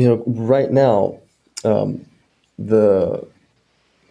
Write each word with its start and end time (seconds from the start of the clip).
you 0.00 0.08
know, 0.08 0.22
right 0.26 0.70
now, 0.70 1.18
um, 1.62 2.06
the 2.58 3.26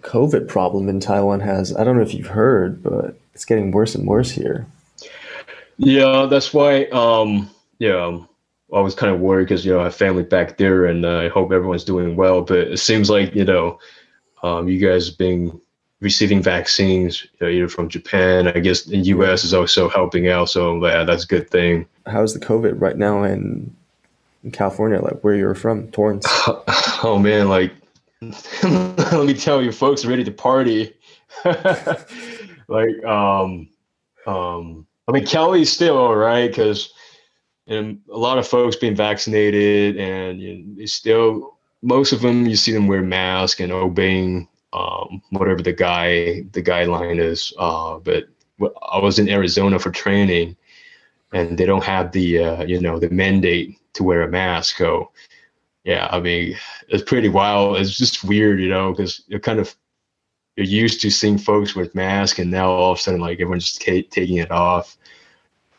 COVID 0.03 0.47
problem 0.47 0.87
in 0.87 0.99
Taiwan 0.99 1.39
has, 1.39 1.75
I 1.75 1.83
don't 1.83 1.95
know 1.95 2.03
if 2.03 2.13
you've 2.13 2.27
heard, 2.27 2.83
but 2.83 3.19
it's 3.33 3.43
getting 3.43 3.71
worse 3.71 3.95
and 3.95 4.07
worse 4.07 4.29
here. 4.29 4.67
Yeah, 5.77 6.27
that's 6.29 6.53
why, 6.53 6.83
um, 6.85 7.49
yeah, 7.79 8.05
um, 8.05 8.29
I 8.71 8.81
was 8.81 8.93
kind 8.93 9.11
of 9.11 9.19
worried 9.19 9.45
because, 9.45 9.65
you 9.65 9.73
know, 9.73 9.79
I 9.79 9.85
have 9.85 9.95
family 9.95 10.21
back 10.21 10.57
there 10.57 10.85
and 10.85 11.05
uh, 11.05 11.21
I 11.21 11.29
hope 11.29 11.51
everyone's 11.51 11.85
doing 11.85 12.15
well. 12.15 12.43
But 12.43 12.59
it 12.59 12.77
seems 12.77 13.09
like, 13.09 13.33
you 13.33 13.45
know, 13.45 13.79
um, 14.43 14.67
you 14.67 14.77
guys 14.77 15.09
being 15.09 15.59
receiving 16.01 16.43
vaccines, 16.43 17.23
you 17.23 17.47
know, 17.47 17.51
either 17.51 17.67
from 17.67 17.89
Japan, 17.89 18.47
I 18.47 18.59
guess 18.59 18.83
the 18.83 18.97
US 18.97 19.43
is 19.43 19.55
also 19.55 19.89
helping 19.89 20.27
out. 20.27 20.49
So, 20.49 20.85
yeah, 20.85 21.03
that's 21.03 21.23
a 21.23 21.27
good 21.27 21.49
thing. 21.49 21.87
How's 22.05 22.35
the 22.35 22.45
COVID 22.45 22.79
right 22.79 22.95
now 22.95 23.23
in, 23.23 23.75
in 24.43 24.51
California, 24.51 25.01
like 25.01 25.21
where 25.23 25.35
you're 25.35 25.55
from, 25.55 25.89
Torrance? 25.91 26.25
oh, 27.03 27.19
man, 27.21 27.49
like, 27.49 27.73
let 28.63 29.25
me 29.25 29.33
tell 29.33 29.61
you, 29.61 29.71
folks 29.71 30.03
are 30.03 30.09
ready 30.09 30.23
to 30.23 30.31
party. 30.31 30.93
like, 31.45 33.03
um, 33.05 33.69
um, 34.27 34.85
I 35.07 35.11
mean, 35.11 35.25
Cali's 35.25 35.71
still 35.71 35.97
all 35.97 36.15
right 36.15 36.49
because 36.49 36.93
and 37.69 37.99
a 38.11 38.17
lot 38.17 38.39
of 38.39 38.47
folks 38.47 38.75
being 38.75 38.95
vaccinated, 38.95 39.97
and 39.97 40.41
you 40.41 40.63
know, 40.65 40.85
still 40.85 41.57
most 41.81 42.11
of 42.11 42.21
them 42.21 42.45
you 42.45 42.55
see 42.55 42.73
them 42.73 42.87
wear 42.87 43.01
masks 43.01 43.61
and 43.61 43.71
obeying 43.71 44.47
um, 44.73 45.21
whatever 45.29 45.61
the 45.61 45.71
guy 45.71 46.41
the 46.51 46.61
guideline 46.61 47.19
is. 47.19 47.53
Uh, 47.57 47.99
but 47.99 48.25
I 48.91 48.97
was 48.97 49.19
in 49.19 49.29
Arizona 49.29 49.79
for 49.79 49.91
training, 49.91 50.57
and 51.31 51.57
they 51.57 51.65
don't 51.65 51.83
have 51.83 52.11
the 52.11 52.39
uh, 52.39 52.63
you 52.63 52.79
know 52.79 52.99
the 52.99 53.09
mandate 53.09 53.77
to 53.93 54.03
wear 54.03 54.21
a 54.21 54.27
mask. 54.27 54.77
So 54.77 55.11
yeah, 55.83 56.07
I 56.11 56.19
mean 56.19 56.55
it's 56.87 57.03
pretty 57.03 57.29
wild. 57.29 57.77
It's 57.77 57.97
just 57.97 58.23
weird, 58.23 58.59
you 58.59 58.69
know, 58.69 58.91
because 58.91 59.23
you're 59.27 59.39
kind 59.39 59.59
of 59.59 59.75
you're 60.55 60.65
used 60.65 61.01
to 61.01 61.09
seeing 61.09 61.37
folks 61.37 61.75
with 61.75 61.95
masks, 61.95 62.39
and 62.39 62.51
now 62.51 62.69
all 62.69 62.91
of 62.91 62.97
a 62.97 63.01
sudden 63.01 63.21
like 63.21 63.39
everyone's 63.39 63.65
just 63.65 63.81
taking 63.81 64.37
it 64.37 64.51
off. 64.51 64.97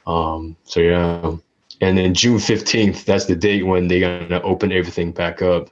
Um, 0.07 0.57
so 0.65 0.81
yeah, 0.81 1.37
and 1.81 1.99
then 1.99 2.15
June 2.15 2.39
fifteenth, 2.39 3.05
that's 3.05 3.27
the 3.27 3.37
date 3.37 3.65
when 3.67 3.89
they're 3.89 4.29
gonna 4.29 4.43
open 4.43 4.73
everything 4.73 5.13
back 5.13 5.43
up. 5.43 5.71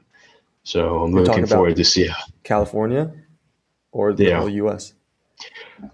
So 0.65 1.03
I'm 1.03 1.13
You're 1.13 1.25
looking 1.25 1.47
forward 1.47 1.77
to 1.77 1.85
see 1.85 2.11
California 2.43 3.11
or 3.93 4.13
the 4.13 4.25
yeah. 4.25 4.39
whole 4.39 4.51
U.S. 4.51 4.93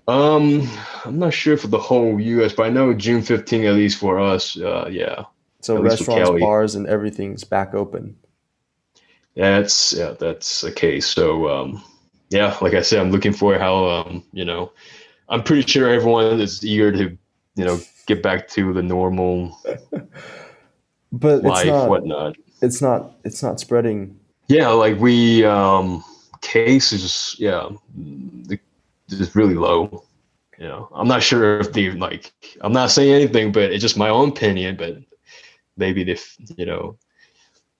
Um, 0.08 0.68
I'm 1.04 1.18
not 1.18 1.34
sure 1.34 1.56
for 1.56 1.68
the 1.68 1.78
whole 1.78 2.20
U.S., 2.20 2.52
but 2.52 2.66
I 2.66 2.70
know 2.70 2.94
June 2.94 3.20
15th 3.20 3.68
at 3.68 3.74
least 3.74 3.98
for 3.98 4.18
us. 4.18 4.58
Uh, 4.58 4.88
yeah. 4.90 5.24
So 5.60 5.80
restaurants, 5.80 6.30
bars, 6.40 6.74
and 6.74 6.86
everything's 6.86 7.44
back 7.44 7.74
open. 7.74 8.16
That's 9.34 9.92
yeah, 9.92 10.14
that's 10.18 10.60
the 10.60 10.70
case. 10.70 11.06
So 11.06 11.48
um, 11.48 11.82
yeah, 12.28 12.56
like 12.60 12.74
I 12.74 12.82
said, 12.82 13.00
I'm 13.00 13.10
looking 13.10 13.32
for 13.32 13.58
how 13.58 13.86
um, 13.86 14.22
you 14.32 14.44
know, 14.44 14.72
I'm 15.28 15.42
pretty 15.42 15.62
sure 15.62 15.88
everyone 15.88 16.40
is 16.40 16.64
eager 16.64 16.92
to 16.92 17.16
you 17.56 17.64
know 17.64 17.80
get 18.06 18.22
back 18.22 18.48
to 18.48 18.74
the 18.74 18.82
normal 18.82 19.58
but 21.12 21.42
life, 21.42 21.62
it's 21.62 21.66
not, 21.66 21.88
whatnot. 21.88 22.36
It's 22.60 22.82
not 22.82 23.14
it's 23.24 23.42
not 23.42 23.58
spreading. 23.58 24.18
Yeah, 24.48 24.68
like 24.68 24.98
we 24.98 25.44
um 25.46 26.04
cases, 26.42 27.36
yeah, 27.38 27.70
just 29.08 29.34
really 29.34 29.54
low. 29.54 30.04
You 30.58 30.68
know, 30.68 30.88
I'm 30.94 31.08
not 31.08 31.22
sure 31.22 31.58
if 31.60 31.72
the 31.72 31.90
like 31.92 32.32
I'm 32.60 32.72
not 32.72 32.90
saying 32.90 33.12
anything, 33.12 33.52
but 33.52 33.72
it's 33.72 33.82
just 33.82 33.96
my 33.96 34.08
own 34.08 34.30
opinion. 34.30 34.76
But 34.76 34.98
maybe 35.76 36.08
if 36.10 36.36
you 36.56 36.66
know 36.66 36.96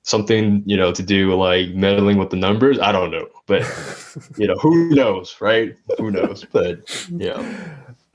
something 0.03 0.63
you 0.67 0.77
know 0.77 0.93
to 0.93 1.03
do 1.03 1.35
like 1.35 1.71
meddling 1.71 2.19
with 2.19 2.31
the 2.31 2.37
numbers, 2.37 2.79
I 2.79 2.93
don't 2.93 3.11
know. 3.11 3.29
But 3.47 3.63
you 4.37 4.47
know, 4.47 4.57
who 4.57 4.91
knows, 4.91 5.37
right? 5.41 5.75
Who 5.99 6.11
knows? 6.11 6.45
But 6.45 7.07
yeah. 7.11 7.37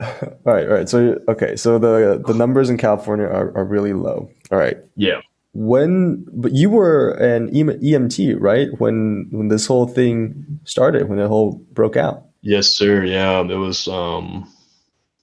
all 0.00 0.38
right, 0.44 0.66
all 0.66 0.74
right. 0.74 0.88
So 0.88 1.18
okay, 1.28 1.56
so 1.56 1.78
the 1.78 2.22
the 2.26 2.34
numbers 2.34 2.70
in 2.70 2.78
California 2.78 3.26
are, 3.26 3.56
are 3.56 3.64
really 3.64 3.92
low. 3.92 4.30
All 4.50 4.58
right. 4.58 4.78
Yeah. 4.96 5.20
When 5.52 6.24
but 6.32 6.52
you 6.52 6.70
were 6.70 7.10
an 7.12 7.50
EMT, 7.50 8.36
right? 8.38 8.68
When 8.78 9.28
when 9.30 9.48
this 9.48 9.66
whole 9.66 9.86
thing 9.86 10.60
started, 10.64 11.08
when 11.08 11.18
the 11.18 11.28
whole 11.28 11.54
broke 11.72 11.96
out. 11.96 12.24
Yes, 12.42 12.76
sir. 12.76 13.04
Yeah, 13.04 13.40
it 13.42 13.54
was 13.56 13.86
um 13.88 14.50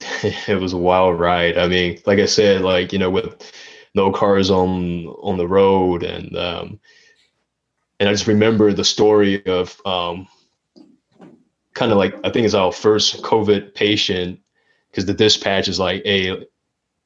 it 0.22 0.60
was 0.60 0.72
a 0.72 0.78
wild 0.78 1.18
ride. 1.20 1.58
I 1.58 1.68
mean, 1.68 1.98
like 2.06 2.18
I 2.18 2.26
said, 2.26 2.62
like, 2.62 2.92
you 2.92 2.98
know, 2.98 3.10
with 3.10 3.52
no 3.94 4.12
cars 4.12 4.50
on 4.50 5.06
on 5.22 5.38
the 5.38 5.48
road 5.48 6.02
and 6.04 6.36
um 6.36 6.80
and 8.00 8.08
I 8.08 8.12
just 8.12 8.26
remember 8.26 8.72
the 8.72 8.84
story 8.84 9.44
of 9.46 9.80
um 9.84 10.28
kind 11.74 11.92
of 11.92 11.98
like 11.98 12.14
I 12.24 12.30
think 12.30 12.44
it's 12.44 12.54
our 12.54 12.72
first 12.72 13.22
COVID 13.22 13.74
patient 13.74 14.40
because 14.90 15.06
the 15.06 15.14
dispatch 15.14 15.68
is 15.68 15.78
like, 15.78 16.02
hey, 16.04 16.44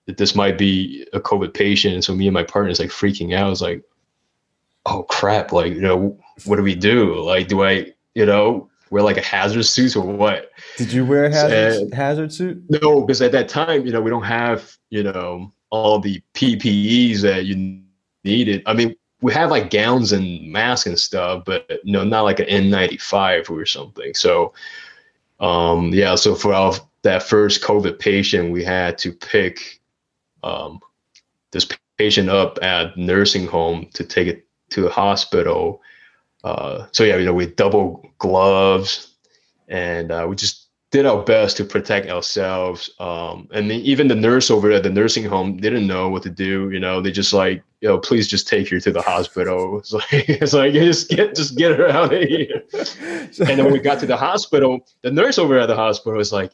this 0.06 0.34
might 0.34 0.58
be 0.58 1.06
a 1.12 1.20
COVID 1.20 1.54
patient. 1.54 1.94
And 1.94 2.04
so 2.04 2.14
me 2.14 2.26
and 2.28 2.34
my 2.34 2.44
partner 2.44 2.70
is 2.70 2.80
like 2.80 2.90
freaking 2.90 3.34
out. 3.34 3.52
It's 3.52 3.60
like, 3.60 3.82
oh 4.86 5.04
crap, 5.04 5.52
like, 5.52 5.72
you 5.72 5.80
know, 5.80 6.18
what 6.44 6.56
do 6.56 6.62
we 6.62 6.74
do? 6.74 7.20
Like, 7.20 7.48
do 7.48 7.62
I, 7.62 7.92
you 8.14 8.26
know, 8.26 8.68
wear 8.92 9.03
like 9.03 9.16
a 9.16 9.22
hazard 9.22 9.64
suit 9.64 9.97
or 9.97 10.03
what? 10.03 10.53
Did 10.76 10.92
you 10.92 11.06
wear 11.06 11.25
a 11.25 11.32
hazard, 11.32 11.82
and, 11.82 11.94
hazard 11.94 12.32
suit? 12.32 12.62
No, 12.69 13.00
because 13.00 13.22
at 13.22 13.32
that 13.32 13.48
time, 13.48 13.86
you 13.86 13.92
know, 13.92 14.03
we 14.03 14.10
don't 14.10 14.22
have, 14.22 14.76
you 14.91 15.03
know, 15.03 15.50
all 15.70 15.98
the 15.98 16.22
PPEs 16.34 17.22
that 17.22 17.47
you 17.47 17.81
needed. 18.22 18.62
I 18.66 18.75
mean, 18.75 18.94
we 19.22 19.32
have 19.32 19.50
like 19.50 19.70
gowns 19.70 20.12
and 20.12 20.52
masks 20.52 20.86
and 20.86 20.98
stuff, 20.98 21.44
but 21.47 21.66
you 21.84 21.92
know, 21.92 22.04
not 22.04 22.22
like 22.22 22.38
an 22.38 22.47
N95 22.47 23.48
or 23.48 23.64
something. 23.64 24.12
So, 24.12 24.52
um, 25.41 25.88
yeah, 25.94 26.14
so 26.14 26.34
for 26.34 26.52
our 26.52 26.75
that 27.00 27.22
first 27.22 27.62
COVID 27.62 27.98
patient, 27.98 28.52
we 28.52 28.62
had 28.62 28.98
to 28.98 29.10
pick 29.10 29.81
um, 30.44 30.81
this 31.50 31.66
patient 31.97 32.28
up 32.28 32.58
at 32.62 32.97
nursing 32.98 33.47
home 33.47 33.88
to 33.94 34.04
take 34.04 34.28
it 34.28 34.47
to 34.70 34.82
the 34.82 34.91
hospital. 34.91 35.81
Uh, 36.44 36.86
so 36.92 37.04
yeah, 37.04 37.16
you 37.16 37.25
know, 37.25 37.34
with 37.34 37.56
double 37.56 38.08
gloves, 38.19 39.14
and 39.69 40.10
uh, 40.10 40.26
we 40.28 40.36
just 40.36 40.62
did 40.92 41.06
our 41.06 41.22
best 41.22 41.56
to 41.56 41.64
protect 41.64 42.08
ourselves. 42.08 42.91
Um, 43.00 43.48
and 43.53 43.70
the, 43.70 43.76
even 43.76 44.08
the 44.08 44.14
nurse 44.14 44.50
over 44.50 44.70
at 44.70 44.82
the 44.82 44.91
nursing 44.91 45.25
home 45.25 45.56
didn't 45.56 45.86
know 45.86 46.10
what 46.10 46.22
to 46.25 46.31
do. 46.31 46.70
You 46.70 46.78
know, 46.78 47.00
they 47.00 47.10
just 47.10 47.32
like, 47.32 47.64
you 47.81 47.88
know, 47.88 47.98
please 47.98 48.28
just 48.28 48.47
take 48.47 48.69
her 48.69 48.78
to 48.78 48.92
the 48.92 49.00
hospital. 49.00 49.78
It's 49.78 49.92
like, 49.92 50.28
it's 50.28 50.52
like 50.52 50.75
just 50.75 51.08
get, 51.08 51.34
just 51.34 51.56
get 51.56 51.78
her 51.78 51.88
out 51.88 52.12
of 52.12 52.22
here. 52.22 52.62
and 52.75 53.58
then 53.58 53.64
when 53.64 53.72
we 53.72 53.78
got 53.78 54.00
to 54.00 54.06
the 54.06 54.19
hospital, 54.19 54.86
the 55.00 55.10
nurse 55.10 55.38
over 55.38 55.58
at 55.58 55.66
the 55.66 55.75
hospital 55.75 56.19
was 56.19 56.32
like, 56.32 56.52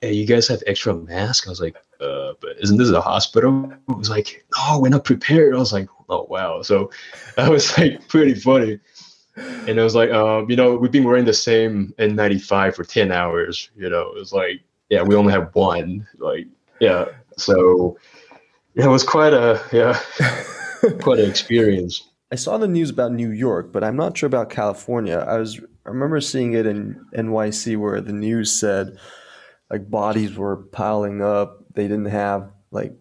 hey, 0.00 0.12
you 0.12 0.26
guys 0.26 0.48
have 0.48 0.62
extra 0.66 0.94
masks? 0.94 1.46
I 1.46 1.50
was 1.50 1.60
like, 1.60 1.76
uh, 2.00 2.32
but 2.40 2.56
isn't 2.60 2.78
this 2.78 2.90
a 2.90 3.00
hospital? 3.00 3.72
It 3.88 3.96
was 3.96 4.10
like, 4.10 4.44
no, 4.56 4.80
we're 4.80 4.88
not 4.88 5.04
prepared. 5.04 5.54
I 5.54 5.58
was 5.58 5.72
like, 5.72 5.88
oh, 6.08 6.26
wow. 6.28 6.62
So 6.62 6.90
that 7.36 7.48
was 7.48 7.78
like 7.78 8.08
pretty 8.08 8.34
funny. 8.34 8.80
And 9.68 9.78
I 9.78 9.84
was 9.84 9.94
like, 9.94 10.10
um, 10.10 10.50
you 10.50 10.56
know, 10.56 10.76
we've 10.76 10.90
been 10.92 11.04
wearing 11.04 11.24
the 11.24 11.32
same 11.32 11.94
N95 11.98 12.74
for 12.74 12.84
10 12.84 13.12
hours. 13.12 13.70
You 13.76 13.88
know, 13.88 14.08
it 14.08 14.14
was 14.14 14.32
like, 14.32 14.60
yeah, 14.88 15.02
we 15.02 15.14
only 15.14 15.32
have 15.32 15.54
one. 15.54 16.06
Like, 16.18 16.46
yeah. 16.80 17.06
So 17.36 17.98
it 18.74 18.86
was 18.86 19.02
quite 19.02 19.32
a, 19.32 19.62
yeah, 19.72 19.98
quite 21.00 21.18
an 21.18 21.28
experience. 21.28 22.08
I 22.30 22.36
saw 22.36 22.58
the 22.58 22.68
news 22.68 22.90
about 22.90 23.12
New 23.12 23.30
York, 23.30 23.72
but 23.72 23.82
I'm 23.82 23.96
not 23.96 24.16
sure 24.16 24.26
about 24.26 24.50
California. 24.50 25.18
I 25.18 25.38
was, 25.38 25.58
I 25.58 25.88
remember 25.88 26.20
seeing 26.20 26.52
it 26.52 26.66
in 26.66 27.04
NYC 27.14 27.78
where 27.78 28.00
the 28.00 28.12
news 28.12 28.52
said, 28.52 28.98
like 29.70 29.90
bodies 29.90 30.36
were 30.36 30.56
piling 30.56 31.22
up. 31.22 31.64
They 31.74 31.84
didn't 31.84 32.06
have 32.06 32.50
like 32.70 32.92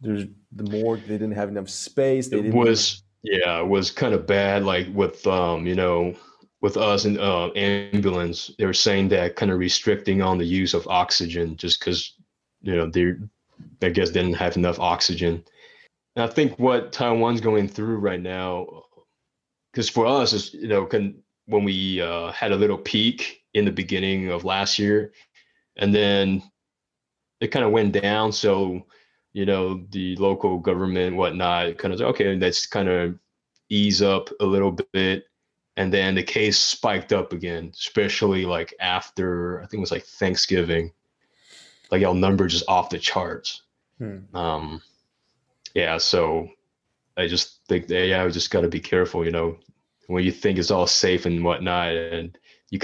there's 0.00 0.24
the 0.52 0.64
morgue. 0.64 1.02
They 1.02 1.14
didn't 1.14 1.32
have 1.32 1.48
enough 1.48 1.68
space. 1.68 2.28
They 2.28 2.38
it 2.38 2.54
was 2.54 3.02
yeah, 3.22 3.60
it 3.60 3.66
was 3.66 3.90
kind 3.90 4.14
of 4.14 4.26
bad. 4.26 4.64
Like 4.64 4.88
with 4.92 5.26
um, 5.26 5.66
you 5.66 5.74
know, 5.74 6.14
with 6.60 6.76
us 6.76 7.04
in 7.04 7.18
uh, 7.18 7.50
ambulance, 7.54 8.50
they 8.58 8.66
were 8.66 8.72
saying 8.72 9.08
that 9.08 9.36
kind 9.36 9.50
of 9.50 9.58
restricting 9.58 10.22
on 10.22 10.38
the 10.38 10.44
use 10.44 10.74
of 10.74 10.86
oxygen 10.88 11.56
just 11.56 11.80
because 11.80 12.14
you 12.62 12.74
know 12.74 12.86
they 12.86 13.14
I 13.82 13.90
guess 13.90 14.10
didn't 14.10 14.34
have 14.34 14.56
enough 14.56 14.80
oxygen. 14.80 15.44
And 16.16 16.24
I 16.24 16.32
think 16.32 16.58
what 16.58 16.92
Taiwan's 16.92 17.40
going 17.40 17.68
through 17.68 17.98
right 17.98 18.20
now, 18.20 18.84
because 19.72 19.88
for 19.88 20.06
us 20.06 20.32
is 20.32 20.54
you 20.54 20.68
know 20.68 20.86
can 20.86 21.22
when 21.46 21.64
we 21.64 22.00
uh, 22.00 22.30
had 22.32 22.52
a 22.52 22.56
little 22.56 22.78
peak 22.78 23.42
in 23.54 23.64
the 23.64 23.72
beginning 23.72 24.30
of 24.30 24.44
last 24.44 24.78
year, 24.78 25.12
and 25.76 25.94
then 25.94 26.42
it 27.40 27.48
kind 27.48 27.64
of 27.64 27.72
went 27.72 27.92
down. 27.92 28.32
So, 28.32 28.84
you 29.32 29.46
know, 29.46 29.84
the 29.90 30.16
local 30.16 30.58
government, 30.58 31.16
whatnot, 31.16 31.78
kind 31.78 31.94
of 31.94 32.00
okay, 32.00 32.36
let's 32.36 32.66
kind 32.66 32.88
of 32.88 33.18
ease 33.68 34.02
up 34.02 34.30
a 34.40 34.46
little 34.46 34.76
bit. 34.92 35.24
And 35.76 35.92
then 35.92 36.16
the 36.16 36.22
case 36.22 36.58
spiked 36.58 37.12
up 37.12 37.32
again, 37.32 37.70
especially 37.72 38.44
like 38.44 38.74
after 38.80 39.60
I 39.60 39.66
think 39.66 39.74
it 39.74 39.80
was 39.80 39.92
like 39.92 40.04
Thanksgiving. 40.04 40.92
Like 41.90 42.02
y'all 42.02 42.14
number 42.14 42.46
just 42.46 42.68
off 42.68 42.90
the 42.90 42.98
charts. 42.98 43.62
Hmm. 43.98 44.34
Um, 44.34 44.82
yeah, 45.74 45.98
so 45.98 46.48
I 47.16 47.26
just 47.26 47.60
think 47.66 47.86
that 47.88 48.06
yeah, 48.06 48.24
we 48.24 48.30
just 48.30 48.50
got 48.50 48.62
to 48.62 48.68
be 48.68 48.80
careful, 48.80 49.24
you 49.24 49.30
know, 49.30 49.58
when 50.06 50.24
you 50.24 50.32
think 50.32 50.58
it's 50.58 50.70
all 50.70 50.86
safe 50.86 51.26
and 51.26 51.44
whatnot, 51.44 51.94
and 51.94 52.36
you 52.70 52.78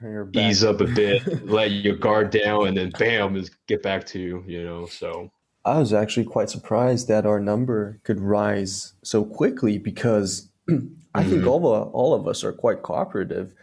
kind 0.00 0.16
of 0.18 0.34
ease 0.36 0.64
up 0.64 0.80
a 0.80 0.84
bit, 0.86 1.44
let 1.48 1.70
your 1.70 1.96
guard 1.96 2.30
down, 2.30 2.68
and 2.68 2.76
then 2.76 2.90
bam, 2.98 3.34
just 3.34 3.52
get 3.66 3.82
back 3.82 4.06
to 4.08 4.42
you 4.46 4.64
know. 4.64 4.86
So 4.86 5.30
I 5.64 5.78
was 5.78 5.92
actually 5.92 6.26
quite 6.26 6.50
surprised 6.50 7.08
that 7.08 7.26
our 7.26 7.40
number 7.40 8.00
could 8.04 8.20
rise 8.20 8.94
so 9.02 9.24
quickly 9.24 9.78
because 9.78 10.48
I 11.14 11.22
think 11.24 11.44
Mhm. 11.44 11.48
all 11.48 11.74
of, 11.74 11.88
all 11.94 12.14
of 12.14 12.26
us 12.28 12.44
are 12.44 12.52
quite 12.52 12.82
cooperative. 12.82 13.54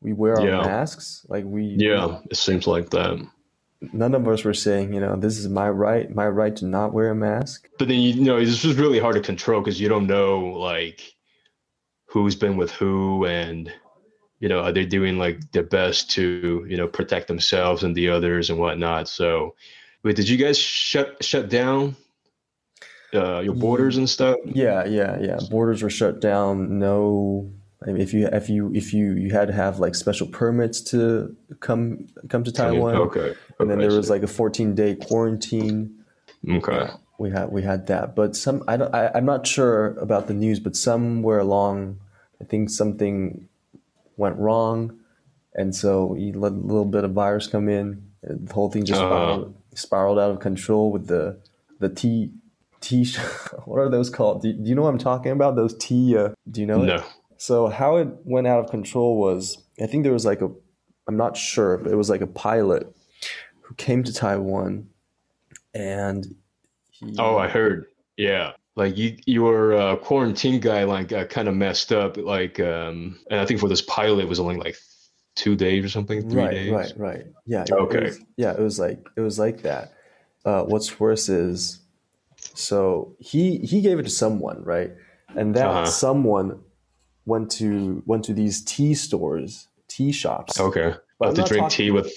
We 0.00 0.12
wear 0.12 0.38
our 0.38 0.46
Yeah. 0.46 0.58
masks, 0.62 1.24
like 1.28 1.44
we 1.46 1.64
yeah, 1.64 2.18
it 2.30 2.36
seems 2.36 2.66
like 2.66 2.90
that. 2.90 3.18
none 3.92 4.14
of 4.14 4.26
us 4.28 4.44
were 4.44 4.54
saying, 4.54 4.92
you 4.92 5.00
know, 5.00 5.16
this 5.16 5.38
is 5.38 5.48
my 5.48 5.68
right, 5.70 6.12
my 6.14 6.28
right 6.28 6.54
to 6.56 6.64
not 6.66 6.92
wear 6.92 7.10
a 7.10 7.14
mask. 7.14 7.68
But 7.78 7.88
then 7.88 7.98
you 8.00 8.22
know 8.22 8.36
it's 8.36 8.58
just 8.58 8.78
really 8.78 8.98
hard 9.00 9.14
to 9.16 9.20
control 9.20 9.60
because 9.60 9.80
you 9.80 9.88
don't 9.88 10.06
know 10.06 10.38
like 10.38 11.00
who's 12.06 12.34
been 12.36 12.56
with 12.56 12.70
who 12.72 13.24
and 13.26 13.72
you 14.40 14.48
know 14.48 14.60
are 14.60 14.72
they 14.72 14.84
doing 14.86 15.18
like 15.18 15.52
their 15.52 15.62
best 15.64 16.10
to 16.12 16.64
you 16.68 16.76
know 16.76 16.86
protect 16.86 17.28
themselves 17.28 17.82
and 17.82 17.94
the 17.94 18.08
others 18.08 18.50
and 18.50 18.58
whatnot. 18.58 19.08
So, 19.08 19.54
wait, 20.02 20.16
did 20.16 20.28
you 20.28 20.36
guys 20.36 20.58
shut 20.58 21.22
shut 21.24 21.48
down 21.48 21.96
uh, 23.14 23.40
your 23.40 23.54
borders 23.54 23.96
and 23.96 24.08
stuff? 24.08 24.36
Yeah, 24.44 24.84
yeah, 24.86 25.18
yeah. 25.20 25.38
Borders 25.50 25.82
were 25.82 25.90
shut 25.90 26.20
down. 26.20 26.78
No, 26.78 27.50
I 27.82 27.92
mean, 27.92 28.00
if 28.00 28.12
you 28.12 28.28
if 28.28 28.48
you 28.48 28.72
if 28.74 28.92
you 28.92 29.12
you 29.12 29.30
had 29.30 29.48
to 29.48 29.54
have 29.54 29.78
like 29.78 29.94
special 29.94 30.26
permits 30.26 30.80
to 30.92 31.34
come 31.60 32.06
come 32.28 32.44
to 32.44 32.52
Taiwan, 32.52 32.96
Okay. 32.96 33.34
and 33.58 33.70
then 33.70 33.78
there 33.78 33.92
was 33.92 34.10
like 34.10 34.22
a 34.22 34.26
14 34.26 34.74
day 34.74 34.94
quarantine. 34.94 36.04
okay. 36.48 36.90
We 37.18 37.30
had 37.30 37.50
we 37.50 37.62
had 37.62 37.88
that, 37.88 38.14
but 38.14 38.36
some 38.36 38.62
I 38.68 38.76
don't 38.76 38.94
I, 38.94 39.10
I'm 39.14 39.24
not 39.24 39.44
sure 39.46 39.98
about 39.98 40.28
the 40.28 40.34
news, 40.34 40.60
but 40.60 40.76
somewhere 40.76 41.40
along, 41.40 41.98
I 42.40 42.44
think 42.44 42.70
something 42.70 43.48
went 44.18 44.36
wrong, 44.36 44.98
and 45.54 45.74
so 45.74 46.14
you 46.14 46.32
let 46.34 46.52
a 46.52 46.54
little 46.54 46.84
bit 46.84 47.04
of 47.04 47.12
virus 47.12 47.46
come 47.46 47.68
in, 47.68 48.02
the 48.22 48.52
whole 48.52 48.70
thing 48.70 48.84
just 48.84 49.00
Uh. 49.00 49.06
spiraled, 49.08 49.54
spiraled 49.74 50.18
out 50.18 50.30
of 50.30 50.40
control 50.40 50.92
with 50.92 51.06
the 51.06 51.38
the 51.80 51.88
T 51.88 52.32
T. 52.80 53.06
What 53.64 53.78
are 53.78 53.88
those 53.88 54.10
called? 54.10 54.42
Do, 54.42 54.52
do 54.52 54.68
you 54.68 54.74
know 54.74 54.82
what 54.82 54.90
I'm 54.90 54.98
talking 54.98 55.32
about? 55.32 55.56
Those 55.56 55.74
T. 55.78 56.16
Uh, 56.16 56.30
do 56.50 56.60
you 56.60 56.66
know? 56.66 56.82
it? 56.82 56.86
No. 56.86 57.02
So 57.38 57.68
how 57.68 57.96
it 57.96 58.08
went 58.24 58.46
out 58.46 58.60
of 58.64 58.70
control 58.70 59.16
was 59.18 59.58
I 59.80 59.86
think 59.86 60.02
there 60.02 60.12
was 60.12 60.26
like 60.26 60.42
a 60.42 60.50
I'm 61.06 61.16
not 61.16 61.36
sure, 61.36 61.78
but 61.78 61.92
it 61.92 61.96
was 61.96 62.10
like 62.10 62.20
a 62.20 62.26
pilot 62.26 62.94
who 63.62 63.74
came 63.76 64.02
to 64.04 64.12
Taiwan 64.12 64.88
and 65.74 66.34
he 66.90 67.14
Oh, 67.18 67.36
I 67.38 67.48
heard. 67.48 67.86
Yeah. 68.16 68.52
Like 68.78 68.96
you, 68.96 69.16
your 69.26 69.74
uh, 69.74 69.96
quarantine 69.96 70.60
guideline 70.60 71.08
got 71.08 71.28
kind 71.30 71.48
of 71.48 71.54
messed 71.56 71.92
up. 71.92 72.16
Like, 72.16 72.60
um, 72.60 73.18
and 73.30 73.40
I 73.40 73.44
think 73.44 73.58
for 73.58 73.68
this 73.68 73.82
pilot, 73.82 74.20
it 74.22 74.28
was 74.28 74.38
only 74.38 74.56
like 74.56 74.76
two 75.34 75.56
days 75.56 75.84
or 75.84 75.88
something, 75.88 76.30
three 76.30 76.42
right, 76.42 76.50
days. 76.52 76.70
right, 76.72 76.92
right. 76.96 77.26
Yeah. 77.44 77.64
yeah, 77.68 77.74
Okay. 77.74 77.98
It 77.98 78.04
was, 78.04 78.20
yeah, 78.36 78.52
it 78.52 78.60
was 78.60 78.78
like 78.78 79.00
it 79.16 79.20
was 79.20 79.36
like 79.38 79.62
that. 79.62 79.92
Uh, 80.44 80.62
what's 80.62 81.00
worse 81.00 81.28
is 81.28 81.80
so 82.54 83.16
he 83.18 83.58
he 83.58 83.80
gave 83.80 83.98
it 83.98 84.04
to 84.04 84.10
someone, 84.10 84.62
right? 84.62 84.92
And 85.36 85.54
that 85.56 85.66
Uh-huh. 85.66 85.86
someone 85.86 86.60
went 87.26 87.50
to 87.58 88.02
went 88.06 88.24
to 88.26 88.32
these 88.32 88.62
tea 88.64 88.94
stores, 88.94 89.66
tea 89.88 90.12
shops. 90.12 90.58
Okay. 90.60 90.94
To 91.20 91.32
drink 91.32 91.48
talking- 91.48 91.68
tea 91.70 91.90
with. 91.90 92.12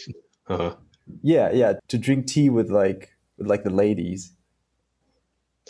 Uh, 0.48 0.74
Yeah, 1.24 1.52
yeah, 1.52 1.74
to 1.88 1.98
drink 1.98 2.28
tea 2.28 2.50
with 2.52 2.70
like 2.70 3.10
with 3.38 3.48
like 3.48 3.64
the 3.64 3.72
ladies. 3.72 4.32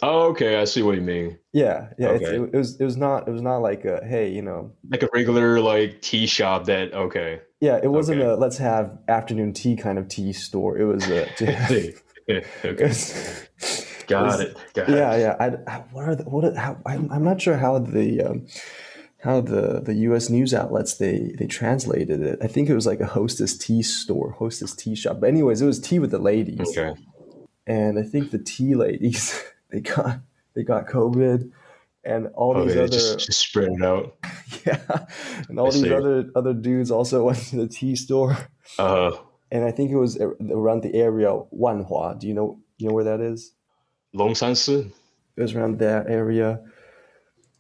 Oh, 0.01 0.29
okay. 0.29 0.57
I 0.57 0.65
see 0.65 0.81
what 0.81 0.95
you 0.95 1.01
mean. 1.01 1.37
Yeah, 1.53 1.89
yeah. 1.97 2.09
Okay. 2.09 2.25
it, 2.35 2.41
it 2.53 2.57
was 2.57 2.79
it 2.79 2.83
was 2.85 2.97
not 2.97 3.27
it 3.27 3.31
was 3.31 3.41
not 3.41 3.57
like 3.57 3.85
a 3.85 4.03
hey, 4.05 4.29
you 4.31 4.41
know. 4.41 4.71
Like 4.89 5.03
a 5.03 5.09
regular 5.13 5.59
like 5.59 6.01
tea 6.01 6.25
shop. 6.27 6.65
That 6.65 6.93
okay. 6.93 7.41
Yeah, 7.59 7.79
it 7.81 7.89
wasn't 7.91 8.21
Okay. 8.21 8.29
a 8.29 8.35
let's 8.35 8.57
have 8.57 8.97
afternoon 9.07 9.53
tea 9.53 9.75
kind 9.75 9.97
of 9.99 10.07
tea 10.07 10.33
store. 10.33 10.77
It 10.77 10.85
was 10.85 11.07
a 11.09 11.25
to 11.37 11.45
have, 11.51 11.69
See. 11.69 11.93
Yeah, 12.27 12.35
it 12.63 12.65
okay. 12.65 12.87
was- 12.87 13.47
Got 14.07 14.41
it. 14.41 14.57
Got 14.73 14.89
it. 14.89 14.95
yeah, 14.95 15.15
yeah. 15.15 15.35
I, 15.39 15.71
I, 15.71 15.77
what 15.93 16.03
are 16.09 16.15
the, 16.15 16.23
what? 16.23 16.43
Are, 16.43 16.53
how, 16.55 16.77
I'm, 16.85 17.09
I'm 17.11 17.23
not 17.23 17.39
sure 17.41 17.55
how 17.55 17.79
the 17.79 18.21
um, 18.21 18.47
how 19.23 19.39
the 19.39 19.79
the 19.79 19.93
U.S. 20.09 20.29
news 20.29 20.53
outlets 20.53 20.95
they 20.97 21.33
they 21.37 21.47
translated 21.47 22.21
it. 22.21 22.39
I 22.41 22.47
think 22.47 22.67
it 22.69 22.75
was 22.75 22.85
like 22.85 22.99
a 22.99 23.05
hostess 23.05 23.57
tea 23.57 23.81
store, 23.83 24.31
hostess 24.31 24.75
tea 24.75 24.95
shop. 24.95 25.21
But 25.21 25.27
anyways, 25.29 25.61
it 25.61 25.65
was 25.65 25.79
tea 25.79 25.99
with 25.99 26.11
the 26.11 26.19
ladies, 26.19 26.75
Okay. 26.77 26.93
and 27.65 27.97
I 27.97 28.03
think 28.03 28.31
the 28.31 28.39
tea 28.39 28.75
ladies 28.75 29.41
they 29.71 29.79
got 29.81 30.19
they 30.53 30.63
got 30.63 30.87
COVID, 30.87 31.49
and 32.03 32.27
all 32.35 32.53
these 32.53 32.71
Okay. 32.71 32.79
other 32.83 32.87
Just, 32.91 33.19
just 33.25 33.39
spread 33.39 33.69
it 33.71 33.81
out. 33.83 34.15
yeah, 34.65 35.05
and 35.49 35.59
all 35.59 35.67
I 35.67 35.71
these 35.71 35.81
see. 35.83 35.93
other 35.93 36.29
other 36.35 36.53
dudes 36.53 36.91
also 36.91 37.23
went 37.27 37.39
to 37.49 37.55
the 37.57 37.67
tea 37.67 37.95
store, 37.95 38.37
Uh, 38.77 39.11
and 39.51 39.63
I 39.65 39.71
think 39.71 39.91
it 39.91 39.97
was 39.97 40.17
around 40.19 40.83
the 40.83 40.93
area 40.95 41.29
Wanhua. 41.53 42.19
Do 42.19 42.27
you 42.27 42.33
know 42.33 42.59
you 42.77 42.87
know 42.87 42.93
where 42.93 43.05
that 43.05 43.21
is? 43.21 43.53
Longsansi. 44.15 44.91
It 45.37 45.41
was 45.41 45.55
around 45.55 45.79
that 45.79 46.09
area, 46.09 46.59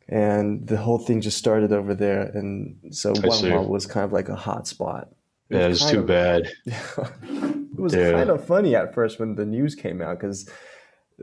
and 0.09 0.67
the 0.67 0.77
whole 0.77 0.97
thing 0.99 1.21
just 1.21 1.37
started 1.37 1.71
over 1.71 1.95
there, 1.95 2.23
and 2.33 2.75
so. 2.91 3.13
Wanhua 3.13 3.67
was 3.67 3.85
kind 3.85 4.03
of 4.03 4.11
like 4.11 4.29
a 4.29 4.35
hot 4.35 4.67
spot. 4.67 5.09
It 5.49 5.57
Yeah, 5.57 5.67
was 5.67 5.81
it's 5.81 5.91
too 5.91 5.99
of- 5.99 6.07
bad. 6.07 6.51
it 6.65 7.79
was 7.79 7.93
Yeah. 7.93 8.11
kind 8.11 8.29
of 8.29 8.45
funny 8.45 8.75
at 8.75 8.93
first 8.93 9.19
when 9.19 9.35
the 9.35 9.45
news 9.45 9.75
came 9.75 10.01
out 10.01 10.19
because 10.19 10.49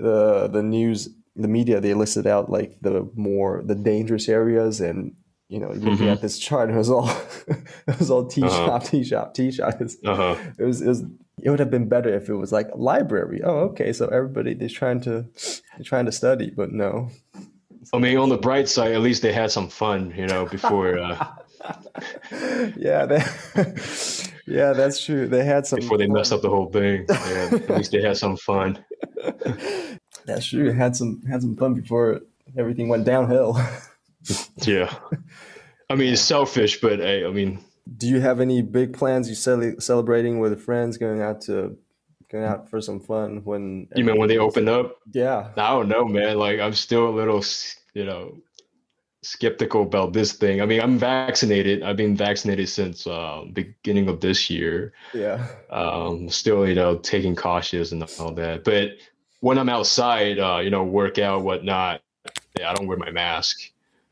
the 0.07 0.49
the 0.49 0.63
news 0.63 1.09
the 1.37 1.49
media 1.49 1.81
they 1.81 1.95
listed 1.95 2.27
out 2.27 2.51
like 2.51 2.71
the 2.83 3.09
more 3.15 3.63
the 3.65 3.75
dangerous 3.75 4.29
areas 4.29 4.81
and 4.81 5.13
you 5.49 5.59
know 5.61 5.71
looking 5.71 6.07
Mhm. 6.09 6.13
at 6.15 6.21
this 6.23 6.39
chart 6.39 6.71
it 6.71 6.77
was 6.77 6.91
all 6.91 7.09
it 7.89 7.99
was 7.99 8.11
all 8.11 8.25
tea 8.27 8.43
Uh-huh. 8.43 8.67
shop 8.67 8.85
tea 8.85 9.05
shop 9.05 9.35
tea 9.35 9.51
shop 9.53 9.75
It 9.81 9.85
was- 9.85 9.99
Uh 10.05 10.15
huh. 10.23 10.35
it 10.59 10.65
was, 10.65 10.81
it 10.83 10.89
was 10.89 11.01
it 11.45 11.51
would 11.51 11.61
have 11.61 11.71
been 11.71 11.89
better 11.89 12.11
if 12.21 12.29
it 12.29 12.35
was 12.35 12.51
like 12.59 12.69
a 12.73 12.77
library 12.91 13.41
oh 13.45 13.59
okay 13.71 13.93
so 13.93 14.07
everybody 14.09 14.55
they're 14.55 14.69
trying 14.83 15.01
to 15.03 15.15
they're 15.77 15.85
trying 15.93 16.07
to 16.07 16.13
study 16.13 16.51
but 16.61 16.73
no 16.73 17.09
I 17.95 17.99
mean, 17.99 18.19
on 18.19 18.29
the 18.29 18.37
bright 18.37 18.69
side, 18.69 18.93
at 18.93 19.01
least 19.01 19.23
they 19.23 19.33
had 19.33 19.51
some 19.51 19.69
fun, 19.71 20.13
you 20.15 20.27
know, 20.27 20.45
before 20.45 20.99
uh, 20.99 21.17
yeah 22.77 23.07
they, 23.07 23.23
yeah 24.47 24.73
that's 24.75 25.03
true 25.03 25.27
they 25.27 25.43
had 25.45 25.65
some 25.67 25.79
before 25.81 25.97
they 25.97 26.07
messed 26.07 26.33
up 26.33 26.43
the 26.43 26.51
whole 26.51 26.71
thing. 26.71 27.07
Yeah, 27.09 27.49
at 27.53 27.71
least 27.71 27.93
they 27.93 28.03
had 28.03 28.19
some 28.19 28.37
fun. 28.37 28.85
That's 30.29 30.47
true 30.47 30.71
had 30.73 30.95
some 30.95 31.23
had 31.31 31.41
some 31.43 31.57
fun 31.57 31.75
before 31.75 32.21
everything 32.57 32.89
went 32.89 33.05
downhill 33.05 33.59
Yeah. 34.67 34.95
I 35.91 35.95
mean, 35.95 36.13
it's 36.13 36.21
selfish, 36.21 36.81
but 36.81 36.99
hey, 36.99 37.25
I 37.25 37.31
mean, 37.31 37.61
Do 37.97 38.07
you 38.09 38.21
have 38.21 38.41
any 38.41 38.61
big 38.63 38.93
plans? 38.93 39.29
You 39.29 39.35
cele- 39.35 39.81
celebrating 39.81 40.39
with 40.39 40.61
friends, 40.61 40.99
going 40.99 41.23
out 41.23 41.41
to 41.43 41.79
going 42.31 42.45
out 42.45 42.69
for 42.69 42.81
some 42.83 43.01
fun 43.01 43.41
when 43.45 43.89
you 43.97 44.05
mean 44.05 44.19
when 44.19 44.29
they 44.29 44.37
open 44.39 44.69
up? 44.69 44.97
Yeah, 45.13 45.49
I 45.57 45.71
don't 45.71 45.89
know, 45.89 46.05
man. 46.05 46.37
Like, 46.39 46.61
I'm 46.61 46.75
still 46.75 47.09
a 47.09 47.15
little, 47.21 47.43
you 47.95 48.05
know, 48.05 48.37
skeptical 49.23 49.83
about 49.83 50.13
this 50.13 50.33
thing. 50.33 50.61
I 50.61 50.67
mean, 50.67 50.81
I'm 50.83 50.99
vaccinated. 50.99 51.83
I've 51.83 51.97
been 51.97 52.17
vaccinated 52.17 52.69
since 52.69 53.07
uh, 53.07 53.45
beginning 53.53 54.09
of 54.09 54.21
this 54.21 54.51
year. 54.51 54.93
yeah, 55.15 55.47
um, 55.71 56.29
still, 56.29 56.69
you 56.69 56.75
know, 56.75 56.97
taking 56.99 57.35
cautious 57.35 57.93
and 57.93 58.03
all 58.21 58.33
that. 58.35 58.65
But 58.65 58.91
when 59.41 59.59
I'm 59.59 59.69
outside, 59.69 60.39
uh, 60.39 60.59
you 60.59 60.71
know, 60.71 60.85
work 60.85 61.19
out, 61.19 61.43
whatnot, 61.43 62.01
yeah, 62.59 62.71
I 62.71 62.75
don't 62.75 62.87
wear 62.87 62.99
my 62.99 63.11
mask. 63.11 63.59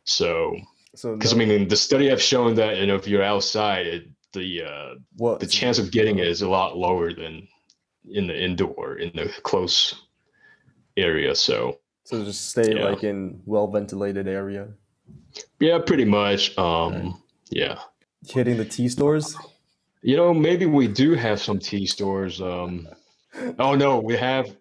So, 0.04 0.56
so 0.94 1.14
because 1.16 1.34
no- 1.34 1.42
I 1.42 1.46
mean, 1.46 1.68
the 1.68 1.76
study 1.76 2.08
have 2.08 2.22
shown 2.22 2.54
that, 2.56 2.78
you 2.78 2.86
know, 2.86 2.94
if 2.96 3.06
you're 3.08 3.22
outside, 3.22 3.86
it, 3.86 4.08
the 4.32 4.62
uh, 4.62 4.94
what 5.16 5.40
the 5.40 5.46
chance 5.46 5.78
of 5.78 5.90
getting 5.90 6.18
it 6.18 6.26
is 6.26 6.42
a 6.42 6.48
lot 6.48 6.76
lower 6.76 7.12
than 7.12 7.48
in 8.08 8.26
the 8.26 8.38
indoor, 8.38 8.96
in 8.98 9.10
the 9.14 9.32
close 9.42 9.94
area. 10.96 11.34
So, 11.34 11.78
So 12.04 12.24
just 12.24 12.50
stay 12.50 12.76
Yeah. 12.76 12.84
like 12.90 13.02
in 13.02 13.40
well 13.46 13.66
ventilated 13.66 14.28
area. 14.28 14.68
yeah, 15.58 15.78
pretty 15.78 16.04
much. 16.04 16.56
Um, 16.58 17.20
yeah. 17.50 17.78
Hitting 18.28 18.56
the 18.58 18.64
tea 18.64 18.88
stores. 18.88 19.36
You 20.02 20.16
know, 20.16 20.32
maybe 20.34 20.66
we 20.66 20.86
do 20.86 21.14
have 21.14 21.40
some 21.40 21.58
tea 21.58 21.86
stores. 21.86 22.40
Um, 22.40 22.86
oh 23.58 23.74
no, 23.74 23.98
we 24.00 24.16
have 24.16 24.54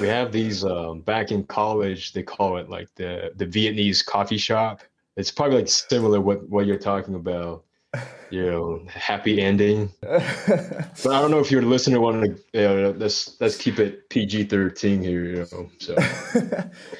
we 0.00 0.06
have 0.08 0.32
these 0.32 0.64
um, 0.64 1.00
back 1.00 1.30
in 1.30 1.44
college. 1.44 2.12
They 2.12 2.22
call 2.22 2.56
it 2.58 2.68
like 2.68 2.94
the 2.94 3.32
the 3.36 3.46
Vietnamese 3.46 4.04
coffee 4.04 4.38
shop. 4.38 4.82
It's 5.16 5.30
probably 5.30 5.58
like 5.58 5.68
similar 5.68 6.20
what 6.20 6.48
what 6.48 6.66
you're 6.66 6.78
talking 6.78 7.14
about. 7.14 7.64
You 8.30 8.50
know, 8.50 8.82
happy 8.88 9.40
ending. 9.40 9.90
But 10.02 11.12
I 11.12 11.20
don't 11.22 11.30
know 11.30 11.38
if 11.38 11.50
your 11.50 11.62
listener 11.62 12.00
want 12.00 12.22
to. 12.24 12.28
You 12.52 12.68
know, 12.68 12.94
let's 12.96 13.40
let's 13.40 13.56
keep 13.56 13.78
it 13.78 14.10
PG 14.10 14.44
thirteen 14.44 15.02
here. 15.02 15.24
You 15.24 15.46
know, 15.50 15.70
so 15.78 15.94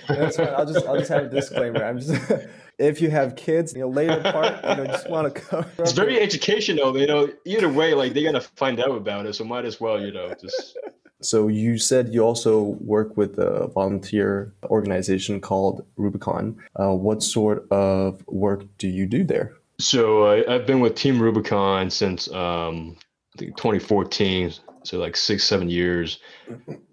That's 0.09 0.37
fine. 0.37 0.49
I'll 0.49 0.67
just 0.67 0.87
I'll 0.87 0.99
just 0.99 1.11
have 1.11 1.25
a 1.25 1.29
disclaimer. 1.29 1.85
I'm 1.85 1.99
just 1.99 2.33
if 2.79 3.01
you 3.01 3.11
have 3.11 3.35
kids, 3.37 3.75
you 3.75 3.81
know, 3.81 3.89
later 3.89 4.21
part, 4.23 4.65
you 4.65 4.77
know, 4.77 4.87
just 4.87 5.11
want 5.11 5.35
to 5.35 5.41
cover. 5.41 5.71
it's 5.79 5.93
very 5.93 6.21
educational. 6.21 6.97
You 6.97 7.07
know, 7.07 7.29
either 7.45 7.69
way, 7.69 7.95
like 7.95 8.15
they're 8.15 8.25
gonna 8.25 8.41
find 8.41 8.81
out 8.81 8.97
about 8.97 9.27
it, 9.27 9.35
so 9.35 9.45
might 9.45 9.65
as 9.65 9.81
well, 9.81 10.01
you 10.01 10.13
know, 10.13 10.33
just 10.41 10.79
So 11.21 11.49
you 11.49 11.79
said 11.79 12.15
you 12.15 12.23
also 12.23 12.77
work 12.81 13.17
with 13.17 13.39
a 13.39 13.69
volunteer 13.69 14.53
organization 14.65 15.41
called 15.41 15.85
Rubicon. 15.97 16.57
Uh, 16.79 16.95
what 16.95 17.23
sort 17.23 17.67
of 17.71 18.25
work 18.29 18.65
do 18.79 18.89
you 18.89 19.07
do 19.07 19.25
there? 19.25 19.53
So 19.81 20.25
uh, 20.25 20.43
I've 20.49 20.67
been 20.67 20.81
with 20.81 20.95
Team 20.95 21.21
Rubicon 21.21 21.91
since 21.91 22.31
um, 22.33 22.97
I 23.35 23.39
think 23.39 23.57
2014, 23.57 24.53
so 24.85 24.99
like 24.99 25.17
six, 25.17 25.45
seven 25.45 25.69
years. 25.69 26.21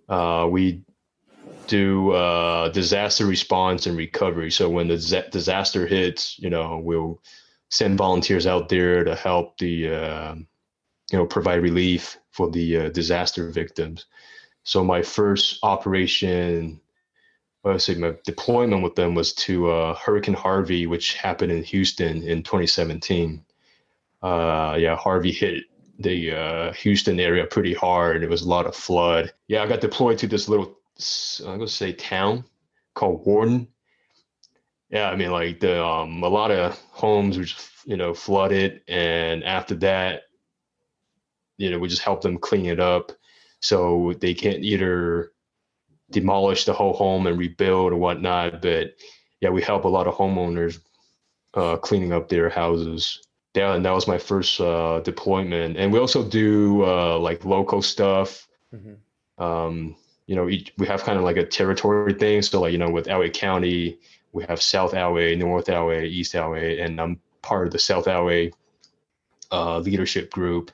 Uh, 0.09 0.47
we 0.49 0.83
do 1.67 2.11
uh, 2.11 2.69
disaster 2.69 3.25
response 3.25 3.87
and 3.87 3.97
recovery. 3.97 4.51
So 4.51 4.69
when 4.69 4.87
the 4.87 5.27
disaster 5.31 5.87
hits, 5.87 6.37
you 6.39 6.49
know, 6.49 6.79
we'll 6.83 7.21
send 7.69 7.97
volunteers 7.97 8.45
out 8.45 8.69
there 8.69 9.03
to 9.03 9.15
help 9.15 9.57
the, 9.57 9.89
uh, 9.89 10.35
you 11.11 11.17
know, 11.17 11.25
provide 11.25 11.61
relief 11.61 12.17
for 12.31 12.49
the 12.49 12.77
uh, 12.77 12.89
disaster 12.89 13.49
victims. 13.49 14.05
So 14.63 14.83
my 14.83 15.01
first 15.03 15.59
operation, 15.63 16.81
well, 17.63 17.75
I 17.75 17.77
say 17.77 17.95
my 17.95 18.15
deployment 18.25 18.83
with 18.83 18.95
them 18.95 19.13
was 19.15 19.33
to 19.33 19.69
uh, 19.69 19.95
Hurricane 19.95 20.35
Harvey, 20.35 20.87
which 20.87 21.13
happened 21.15 21.51
in 21.51 21.63
Houston 21.63 22.23
in 22.23 22.43
2017. 22.43 23.45
Uh, 24.21 24.75
yeah, 24.79 24.95
Harvey 24.95 25.31
hit 25.31 25.65
the 25.99 26.31
uh, 26.33 26.73
Houston 26.73 27.19
area 27.19 27.45
pretty 27.45 27.73
hard. 27.73 28.23
It 28.23 28.29
was 28.29 28.41
a 28.41 28.49
lot 28.49 28.65
of 28.65 28.75
flood. 28.75 29.31
Yeah, 29.47 29.63
I 29.63 29.67
got 29.67 29.81
deployed 29.81 30.17
to 30.19 30.27
this 30.27 30.49
little, 30.49 30.77
I'm 31.45 31.57
gonna 31.59 31.67
say 31.67 31.93
town 31.93 32.43
called 32.95 33.25
Wharton. 33.25 33.67
Yeah, 34.89 35.09
I 35.09 35.15
mean 35.15 35.31
like 35.31 35.59
the 35.59 35.83
um, 35.83 36.23
a 36.23 36.27
lot 36.27 36.51
of 36.51 36.79
homes 36.91 37.37
were 37.37 37.43
just, 37.43 37.69
you 37.85 37.97
know 37.97 38.13
flooded, 38.13 38.81
and 38.87 39.43
after 39.43 39.75
that, 39.75 40.23
you 41.57 41.69
know 41.69 41.79
we 41.79 41.87
just 41.87 42.03
help 42.03 42.21
them 42.21 42.37
clean 42.37 42.65
it 42.65 42.79
up, 42.79 43.11
so 43.59 44.13
they 44.19 44.33
can't 44.33 44.63
either 44.63 45.31
demolish 46.11 46.65
the 46.65 46.73
whole 46.73 46.93
home 46.93 47.27
and 47.27 47.37
rebuild 47.37 47.93
or 47.93 47.97
whatnot. 47.97 48.61
But 48.61 48.95
yeah, 49.41 49.49
we 49.49 49.61
help 49.61 49.85
a 49.85 49.89
lot 49.89 50.07
of 50.07 50.15
homeowners 50.15 50.79
uh, 51.53 51.77
cleaning 51.77 52.13
up 52.13 52.29
their 52.29 52.49
houses 52.49 53.25
yeah, 53.55 53.73
and 53.73 53.85
that 53.85 53.93
was 53.93 54.07
my 54.07 54.17
first 54.17 54.59
uh, 54.59 54.99
deployment. 54.99 55.77
And 55.77 55.91
we 55.91 55.99
also 55.99 56.27
do 56.27 56.83
uh, 56.85 57.17
like 57.17 57.45
local 57.45 57.81
stuff. 57.81 58.47
Mm-hmm. 58.73 59.43
Um, 59.43 59.95
you 60.27 60.35
know, 60.35 60.49
each, 60.49 60.73
we 60.77 60.85
have 60.87 61.03
kind 61.03 61.17
of 61.17 61.23
like 61.23 61.37
a 61.37 61.45
territory 61.45 62.13
thing. 62.13 62.41
So 62.41 62.61
like, 62.61 62.73
you 62.73 62.77
know, 62.77 62.89
with 62.89 63.07
LA 63.07 63.29
County, 63.29 63.97
we 64.33 64.43
have 64.43 64.61
South 64.61 64.93
LA, 64.93 65.35
North 65.35 65.69
LA, 65.69 66.01
East 66.01 66.35
LA, 66.35 66.75
and 66.83 66.99
I'm 66.99 67.21
part 67.41 67.67
of 67.67 67.71
the 67.71 67.79
South 67.79 68.07
LA 68.07 68.47
uh, 69.51 69.79
leadership 69.79 70.31
group. 70.31 70.71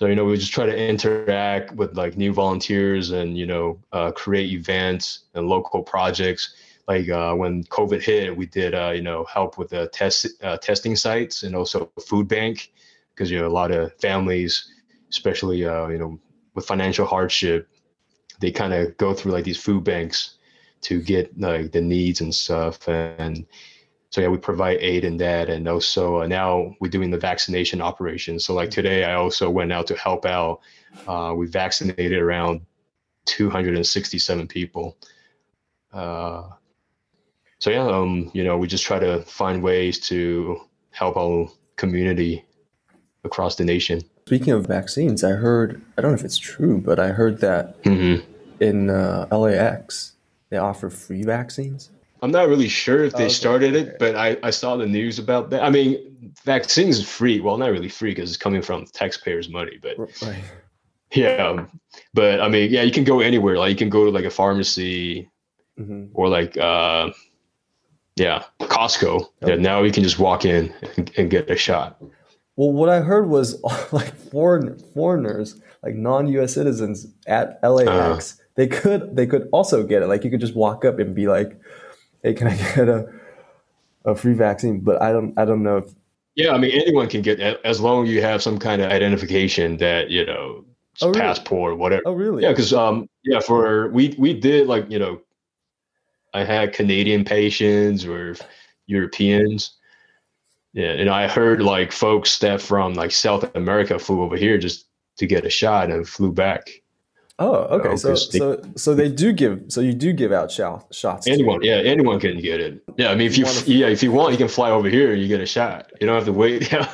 So, 0.00 0.06
you 0.06 0.14
know, 0.14 0.24
we 0.24 0.38
just 0.38 0.54
try 0.54 0.64
to 0.64 0.74
interact 0.74 1.72
with 1.72 1.94
like 1.94 2.16
new 2.16 2.32
volunteers 2.32 3.10
and, 3.10 3.36
you 3.36 3.44
know, 3.44 3.78
uh, 3.92 4.10
create 4.12 4.50
events 4.50 5.24
and 5.34 5.46
local 5.46 5.82
projects. 5.82 6.54
Like 6.88 7.10
uh, 7.10 7.34
when 7.34 7.64
COVID 7.64 8.00
hit, 8.00 8.34
we 8.34 8.46
did 8.46 8.74
uh, 8.74 8.92
you 8.94 9.02
know 9.02 9.24
help 9.24 9.58
with 9.58 9.68
the 9.68 9.88
test 9.88 10.26
uh, 10.42 10.56
testing 10.56 10.96
sites 10.96 11.42
and 11.42 11.54
also 11.54 11.92
food 12.00 12.28
bank 12.28 12.72
because 13.14 13.30
you 13.30 13.38
know 13.38 13.46
a 13.46 13.52
lot 13.60 13.72
of 13.72 13.92
families, 14.00 14.72
especially 15.10 15.66
uh, 15.66 15.88
you 15.88 15.98
know 15.98 16.18
with 16.54 16.64
financial 16.64 17.04
hardship, 17.04 17.68
they 18.40 18.50
kind 18.50 18.72
of 18.72 18.96
go 18.96 19.12
through 19.12 19.32
like 19.32 19.44
these 19.44 19.62
food 19.62 19.84
banks 19.84 20.38
to 20.80 21.02
get 21.02 21.38
like 21.38 21.72
the 21.72 21.80
needs 21.82 22.22
and 22.22 22.34
stuff. 22.34 22.88
And 22.88 23.44
so 24.10 24.20
yeah 24.20 24.28
we 24.28 24.36
provide 24.36 24.78
aid 24.80 25.04
in 25.04 25.16
that 25.16 25.48
and 25.48 25.66
also 25.66 26.22
uh, 26.22 26.26
now 26.26 26.74
we're 26.80 26.88
doing 26.90 27.10
the 27.10 27.18
vaccination 27.18 27.80
operation 27.80 28.38
so 28.38 28.54
like 28.54 28.70
today 28.70 29.04
i 29.04 29.14
also 29.14 29.48
went 29.48 29.72
out 29.72 29.86
to 29.86 29.96
help 29.96 30.26
out 30.26 30.60
uh, 31.06 31.32
we 31.34 31.46
vaccinated 31.46 32.20
around 32.20 32.60
267 33.26 34.46
people 34.46 34.96
uh, 35.92 36.42
so 37.60 37.68
yeah, 37.68 37.86
um, 37.86 38.30
you 38.32 38.42
know, 38.42 38.56
we 38.56 38.66
just 38.66 38.84
try 38.84 38.98
to 38.98 39.20
find 39.22 39.62
ways 39.62 40.00
to 40.08 40.60
help 40.92 41.16
our 41.16 41.48
community 41.76 42.44
across 43.22 43.56
the 43.56 43.64
nation. 43.64 44.00
Speaking 44.26 44.54
of 44.54 44.66
vaccines, 44.66 45.22
I 45.22 45.32
heard 45.32 45.80
I 45.96 46.00
don't 46.00 46.12
know 46.12 46.18
if 46.18 46.24
it's 46.24 46.38
true, 46.38 46.78
but 46.78 46.98
I 46.98 47.08
heard 47.08 47.40
that 47.40 47.82
mm-hmm. 47.82 48.24
in 48.60 48.88
uh, 48.88 49.26
LAX 49.30 50.14
they 50.48 50.56
offer 50.56 50.88
free 50.88 51.22
vaccines. 51.22 51.90
I'm 52.22 52.30
not 52.30 52.48
really 52.48 52.68
sure 52.68 53.04
if 53.04 53.14
they 53.14 53.24
okay. 53.24 53.32
started 53.32 53.74
it, 53.74 53.98
but 53.98 54.14
I, 54.14 54.36
I 54.42 54.50
saw 54.50 54.76
the 54.76 54.86
news 54.86 55.18
about 55.18 55.50
that. 55.50 55.62
I 55.62 55.70
mean, 55.70 56.34
vaccines 56.44 57.06
free. 57.06 57.40
Well, 57.40 57.56
not 57.56 57.70
really 57.70 57.88
free 57.88 58.10
because 58.10 58.30
it's 58.30 58.36
coming 58.36 58.62
from 58.62 58.86
taxpayers' 58.86 59.48
money, 59.48 59.78
but 59.80 59.98
right. 60.22 60.42
yeah. 61.12 61.66
But 62.12 62.40
I 62.40 62.48
mean, 62.48 62.70
yeah, 62.70 62.82
you 62.82 62.92
can 62.92 63.04
go 63.04 63.20
anywhere. 63.20 63.56
Like 63.56 63.70
you 63.70 63.76
can 63.76 63.88
go 63.88 64.04
to 64.04 64.10
like 64.10 64.24
a 64.24 64.30
pharmacy 64.30 65.30
mm-hmm. 65.78 66.06
or 66.12 66.28
like 66.28 66.56
uh, 66.58 67.10
yeah, 68.16 68.44
Costco. 68.60 69.26
Okay. 69.42 69.54
Yeah, 69.54 69.54
now 69.56 69.82
you 69.82 69.92
can 69.92 70.02
just 70.02 70.18
walk 70.18 70.44
in 70.44 70.72
and, 70.96 71.10
and, 71.16 71.30
get 71.30 71.50
a 71.50 71.56
shot. 71.56 72.02
Well, 72.56 72.72
what 72.72 72.90
I 72.90 73.00
heard 73.00 73.28
was 73.28 73.62
like 73.92 74.14
foreign 74.14 74.78
foreigners, 74.92 75.60
like 75.82 75.94
non-U.S. 75.94 76.52
citizens 76.52 77.06
at 77.26 77.58
LAX, 77.62 77.88
uh, 77.88 78.42
they 78.56 78.66
could 78.66 79.16
they 79.16 79.26
could 79.26 79.48
also 79.52 79.82
get 79.82 80.02
it. 80.02 80.06
Like 80.06 80.24
you 80.24 80.30
could 80.30 80.40
just 80.40 80.54
walk 80.54 80.84
up 80.84 80.98
and 80.98 81.14
be 81.14 81.28
like, 81.28 81.58
"Hey, 82.22 82.34
can 82.34 82.48
I 82.48 82.56
get 82.56 82.88
a 82.88 83.06
a 84.04 84.14
free 84.14 84.34
vaccine?" 84.34 84.80
But 84.80 85.00
I 85.02 85.12
don't 85.12 85.38
I 85.38 85.44
don't 85.44 85.62
know 85.62 85.78
if. 85.78 85.94
Yeah, 86.36 86.52
I 86.52 86.58
mean 86.58 86.70
anyone 86.72 87.08
can 87.08 87.22
get 87.22 87.40
as 87.40 87.80
long 87.80 88.04
as 88.04 88.10
you 88.10 88.22
have 88.22 88.42
some 88.42 88.58
kind 88.58 88.80
of 88.80 88.90
identification 88.90 89.76
that 89.78 90.10
you 90.10 90.24
know 90.24 90.64
oh, 91.02 91.08
really? 91.08 91.20
passport 91.20 91.72
or 91.72 91.76
whatever. 91.76 92.02
Oh, 92.06 92.12
really? 92.12 92.42
Yeah, 92.42 92.50
because 92.50 92.72
um 92.72 93.08
yeah 93.24 93.40
for 93.40 93.88
we 93.90 94.14
we 94.18 94.32
did 94.32 94.66
like 94.66 94.90
you 94.90 94.98
know 94.98 95.20
I 96.32 96.44
had 96.44 96.72
Canadian 96.72 97.24
patients 97.24 98.04
or 98.04 98.36
Europeans. 98.86 99.76
Yeah, 100.72 100.92
and 100.92 101.10
I 101.10 101.26
heard 101.26 101.62
like 101.62 101.90
folks 101.90 102.38
that 102.38 102.60
from 102.60 102.94
like 102.94 103.10
South 103.10 103.54
America 103.56 103.98
flew 103.98 104.22
over 104.22 104.36
here 104.36 104.56
just 104.56 104.86
to 105.16 105.26
get 105.26 105.44
a 105.44 105.50
shot 105.50 105.90
and 105.90 106.08
flew 106.08 106.32
back. 106.32 106.70
Oh, 107.40 107.54
okay. 107.78 107.96
so, 107.96 108.10
they, 108.10 108.16
so, 108.16 108.62
so 108.76 108.94
they 108.94 109.08
do 109.08 109.32
give. 109.32 109.64
So 109.68 109.80
you 109.80 109.94
do 109.94 110.12
give 110.12 110.30
out 110.30 110.50
shot, 110.50 110.94
shots. 110.94 111.26
Anyone, 111.26 111.62
yeah, 111.62 111.76
anyone 111.76 112.20
can 112.20 112.38
get 112.38 112.60
it. 112.60 112.82
Yeah, 112.98 113.10
I 113.10 113.14
mean, 113.14 113.28
if 113.28 113.38
you, 113.38 113.46
you 113.64 113.80
yeah, 113.80 113.86
if 113.86 114.02
you 114.02 114.12
want, 114.12 114.32
you 114.32 114.38
can 114.38 114.48
fly 114.48 114.70
over 114.70 114.90
here. 114.90 115.14
You 115.14 115.26
get 115.26 115.40
a 115.40 115.46
shot. 115.46 115.90
You 116.00 116.06
don't 116.06 116.16
have 116.16 116.26
to 116.26 116.34
wait. 116.34 116.70
Yeah. 116.70 116.86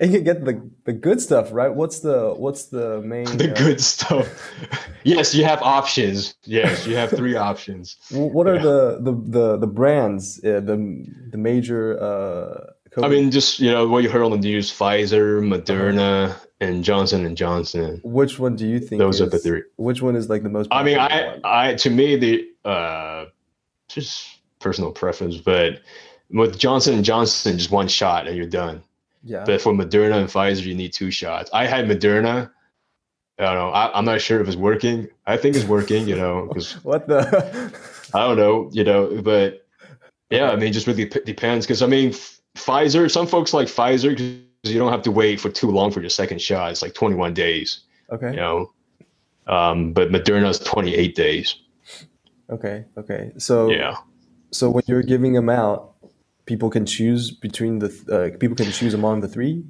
and 0.00 0.12
you 0.12 0.20
get 0.20 0.44
the 0.44 0.70
the 0.84 0.92
good 0.92 1.20
stuff, 1.20 1.50
right? 1.52 1.72
What's 1.72 2.00
the 2.00 2.34
what's 2.36 2.66
the 2.66 3.00
main 3.00 3.24
the 3.36 3.52
uh, 3.52 3.54
good 3.54 3.80
stuff? 3.80 4.28
yes, 5.04 5.34
you 5.34 5.44
have 5.44 5.62
options. 5.62 6.34
Yes, 6.44 6.86
you 6.86 6.96
have 6.96 7.10
three 7.10 7.36
options. 7.36 7.96
What 8.10 8.46
are 8.48 8.56
yeah. 8.56 8.62
the, 8.62 8.98
the 9.00 9.12
the 9.12 9.56
the 9.58 9.66
brands? 9.66 10.40
Uh, 10.44 10.60
the 10.60 11.06
the 11.30 11.38
major. 11.38 11.98
Uh, 11.98 12.72
COVID? 12.90 13.04
I 13.04 13.08
mean, 13.08 13.30
just 13.30 13.60
you 13.60 13.70
know 13.70 13.86
what 13.86 14.02
you 14.02 14.10
heard 14.10 14.24
on 14.24 14.32
the 14.32 14.38
news: 14.38 14.70
Pfizer, 14.72 15.40
Moderna, 15.40 16.30
uh-huh. 16.30 16.46
And 16.60 16.84
Johnson 16.84 17.24
and 17.24 17.36
Johnson. 17.36 18.00
Which 18.04 18.38
one 18.38 18.56
do 18.56 18.66
you 18.66 18.78
think? 18.78 18.98
Those 18.98 19.16
is, 19.16 19.22
are 19.22 19.30
the 19.30 19.38
three. 19.38 19.62
Which 19.76 20.02
one 20.02 20.16
is 20.16 20.28
like 20.28 20.42
the 20.42 20.48
most? 20.48 20.68
I 20.70 20.82
mean, 20.82 20.98
I 20.98 21.26
one? 21.28 21.40
I 21.44 21.74
to 21.74 21.90
me 21.90 22.16
the 22.16 22.48
uh, 22.64 23.24
just 23.88 24.40
personal 24.58 24.92
preference, 24.92 25.38
but 25.38 25.80
with 26.30 26.58
Johnson 26.58 26.94
and 26.94 27.04
Johnson, 27.04 27.58
just 27.58 27.70
one 27.70 27.88
shot 27.88 28.28
and 28.28 28.36
you're 28.36 28.46
done. 28.46 28.82
Yeah. 29.22 29.44
But 29.44 29.60
for 29.60 29.72
Moderna 29.72 30.18
and 30.18 30.28
Pfizer, 30.28 30.64
you 30.64 30.74
need 30.74 30.92
two 30.92 31.10
shots. 31.10 31.50
I 31.52 31.66
had 31.66 31.86
Moderna. 31.86 32.50
I 33.38 33.44
don't 33.44 33.54
know. 33.54 33.70
I, 33.70 33.98
am 33.98 34.04
not 34.04 34.20
sure 34.20 34.40
if 34.40 34.46
it's 34.46 34.56
working. 34.56 35.08
I 35.26 35.36
think 35.36 35.56
it's 35.56 35.64
working. 35.64 36.06
You 36.06 36.16
know, 36.16 36.46
because 36.46 36.72
what 36.84 37.08
the? 37.08 37.72
I 38.14 38.26
don't 38.26 38.36
know. 38.36 38.68
You 38.72 38.84
know, 38.84 39.22
but 39.22 39.66
yeah, 40.30 40.50
I 40.50 40.56
mean, 40.56 40.72
just 40.72 40.86
really 40.86 41.06
p- 41.06 41.20
depends. 41.24 41.66
Because 41.66 41.82
I 41.82 41.86
mean, 41.86 42.10
Pfizer. 42.54 43.10
Some 43.10 43.26
folks 43.26 43.54
like 43.54 43.68
Pfizer 43.68 44.16
you 44.62 44.78
don't 44.78 44.92
have 44.92 45.02
to 45.02 45.10
wait 45.10 45.40
for 45.40 45.48
too 45.48 45.70
long 45.70 45.90
for 45.90 46.00
your 46.00 46.10
second 46.10 46.40
shot. 46.40 46.70
It's 46.70 46.82
like 46.82 46.94
21 46.94 47.34
days. 47.34 47.80
Okay. 48.10 48.30
You 48.30 48.36
know, 48.36 48.72
um, 49.46 49.92
but 49.92 50.10
Moderna 50.10 50.48
is 50.48 50.58
28 50.58 51.14
days. 51.14 51.56
Okay. 52.50 52.84
Okay. 52.96 53.32
So 53.38 53.70
yeah. 53.70 53.96
So 54.50 54.68
when 54.68 54.82
you're 54.86 55.02
giving 55.02 55.32
them 55.32 55.48
out, 55.48 55.94
people 56.46 56.68
can 56.68 56.84
choose 56.84 57.30
between 57.30 57.78
the 57.78 57.88
uh, 58.10 58.36
people 58.38 58.56
can 58.56 58.70
choose 58.70 58.94
among 58.94 59.20
the 59.20 59.28
three 59.28 59.64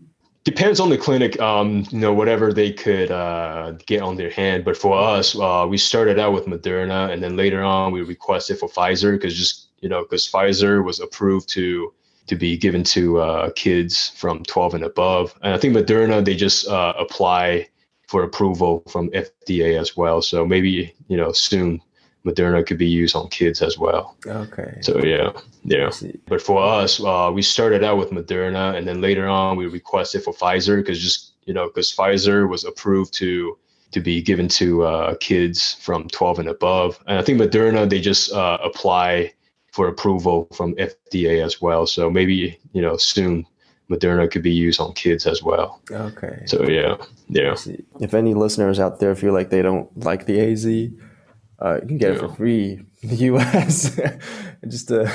depends 0.44 0.80
on 0.80 0.88
the 0.88 0.96
clinic 0.96 1.38
um, 1.40 1.84
you 1.90 1.98
know 1.98 2.14
whatever 2.14 2.52
they 2.52 2.72
could 2.72 3.10
uh, 3.10 3.72
get 3.86 4.00
on 4.00 4.16
their 4.16 4.30
hand 4.30 4.64
but 4.64 4.76
for 4.76 4.98
us 4.98 5.38
uh, 5.38 5.66
we 5.68 5.76
started 5.76 6.18
out 6.18 6.32
with 6.32 6.46
moderna 6.46 7.10
and 7.12 7.22
then 7.22 7.36
later 7.36 7.62
on 7.62 7.92
we 7.92 8.00
requested 8.00 8.58
for 8.58 8.68
pfizer 8.68 9.12
because 9.12 9.36
just 9.36 9.68
you 9.80 9.88
know 9.88 10.02
because 10.02 10.26
pfizer 10.26 10.82
was 10.82 11.00
approved 11.00 11.48
to 11.48 11.92
to 12.30 12.36
be 12.36 12.56
given 12.56 12.84
to 12.84 13.18
uh, 13.18 13.50
kids 13.56 14.12
from 14.16 14.44
12 14.44 14.74
and 14.74 14.84
above 14.84 15.34
and 15.42 15.52
i 15.52 15.58
think 15.58 15.76
moderna 15.76 16.24
they 16.24 16.36
just 16.36 16.68
uh, 16.68 16.94
apply 16.96 17.66
for 18.06 18.22
approval 18.22 18.82
from 18.88 19.10
fda 19.10 19.78
as 19.78 19.96
well 19.96 20.22
so 20.22 20.46
maybe 20.46 20.94
you 21.08 21.16
know 21.16 21.32
soon 21.32 21.80
Moderna 22.24 22.66
could 22.66 22.78
be 22.78 22.86
used 22.86 23.16
on 23.16 23.28
kids 23.28 23.62
as 23.62 23.78
well. 23.78 24.16
Okay. 24.26 24.78
So 24.82 25.02
yeah, 25.02 25.32
yeah. 25.64 25.90
But 26.26 26.42
for 26.42 26.62
us, 26.62 27.02
uh, 27.02 27.30
we 27.32 27.42
started 27.42 27.82
out 27.82 27.96
with 27.96 28.10
Moderna, 28.10 28.76
and 28.76 28.86
then 28.86 29.00
later 29.00 29.26
on 29.26 29.56
we 29.56 29.66
requested 29.66 30.22
for 30.22 30.34
Pfizer 30.34 30.76
because 30.76 31.00
just 31.00 31.32
you 31.46 31.54
know, 31.54 31.66
because 31.68 31.94
Pfizer 31.94 32.48
was 32.48 32.64
approved 32.64 33.14
to 33.14 33.56
to 33.92 34.00
be 34.00 34.22
given 34.22 34.48
to 34.48 34.84
uh, 34.84 35.14
kids 35.18 35.74
from 35.80 36.06
12 36.08 36.40
and 36.40 36.48
above, 36.48 37.02
and 37.06 37.18
I 37.18 37.22
think 37.22 37.40
Moderna 37.40 37.88
they 37.88 38.00
just 38.00 38.32
uh, 38.32 38.58
apply 38.62 39.32
for 39.72 39.88
approval 39.88 40.48
from 40.54 40.74
FDA 40.74 41.44
as 41.44 41.60
well. 41.60 41.86
So 41.86 42.10
maybe 42.10 42.58
you 42.72 42.82
know 42.82 42.96
soon 42.96 43.46
Moderna 43.90 44.30
could 44.30 44.42
be 44.42 44.52
used 44.52 44.80
on 44.80 44.92
kids 44.94 45.26
as 45.26 45.42
well. 45.42 45.80
Okay. 45.90 46.42
So 46.46 46.62
yeah, 46.62 46.96
yeah. 47.28 47.54
If 48.00 48.14
any 48.14 48.34
listeners 48.34 48.78
out 48.78 49.00
there 49.00 49.14
feel 49.14 49.32
like 49.32 49.50
they 49.50 49.62
don't 49.62 49.88
like 50.04 50.26
the 50.26 50.40
AZ, 50.40 50.66
uh, 50.66 51.80
you 51.82 51.88
can 51.88 51.98
get 51.98 52.10
yeah. 52.10 52.16
it 52.16 52.20
for 52.20 52.28
free 52.28 52.84
in 53.02 53.08
the 53.08 53.16
US. 53.16 54.00
just 54.68 54.90
uh 54.92 55.08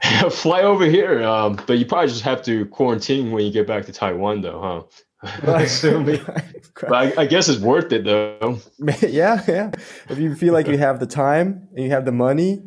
fly 0.30 0.62
over 0.62 0.84
here. 0.84 1.22
Um, 1.22 1.58
but 1.66 1.78
you 1.78 1.86
probably 1.86 2.08
just 2.08 2.22
have 2.22 2.42
to 2.42 2.66
quarantine 2.66 3.32
when 3.32 3.44
you 3.44 3.52
get 3.52 3.66
back 3.66 3.86
to 3.86 3.92
Taiwan, 3.92 4.42
though, 4.42 4.86
huh? 5.22 5.30
Assuming. 5.42 6.20
but 6.80 6.92
I, 6.92 7.22
I, 7.22 7.26
guess 7.26 7.48
it's 7.48 7.60
worth 7.60 7.92
it, 7.92 8.04
though. 8.04 8.58
yeah, 9.02 9.42
yeah. 9.46 9.70
If 10.08 10.18
you 10.18 10.34
feel 10.34 10.54
like 10.54 10.66
you 10.66 10.78
have 10.78 10.98
the 10.98 11.06
time 11.06 11.68
and 11.74 11.84
you 11.84 11.90
have 11.90 12.06
the 12.06 12.12
money 12.12 12.62